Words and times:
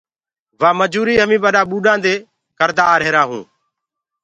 وآ 0.61 0.69
مجوٚريٚ 0.79 1.19
همي 1.21 1.37
ٻڏآ 1.43 1.61
ٻوڏآ 1.69 1.93
دي 2.03 2.15
ڪردآ 2.59 2.83
آريهرآ 2.95 3.21
هونٚ۔ 3.29 3.47